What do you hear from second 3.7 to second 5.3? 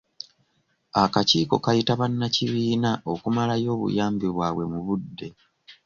obuyambi bwabwe mu budde.